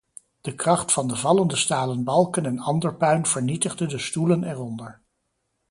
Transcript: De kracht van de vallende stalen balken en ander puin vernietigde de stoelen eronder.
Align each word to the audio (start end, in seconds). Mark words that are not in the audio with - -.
De 0.41 0.55
kracht 0.55 0.91
van 0.93 1.07
de 1.07 1.15
vallende 1.15 1.55
stalen 1.55 2.03
balken 2.03 2.45
en 2.45 2.59
ander 2.59 2.95
puin 2.95 3.25
vernietigde 3.25 3.85
de 3.85 3.97
stoelen 3.97 4.43
eronder. 4.43 5.01